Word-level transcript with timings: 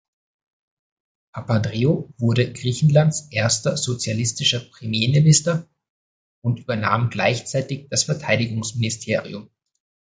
Papandreou 1.31 2.09
wurde 2.17 2.51
Griechenlands 2.51 3.27
erster 3.29 3.77
sozialistischer 3.77 4.59
Premierminister 4.61 5.69
und 6.43 6.57
übernahm 6.59 7.11
gleichzeitig 7.11 7.87
das 7.91 8.05
Verteidigungsministerium. 8.05 9.51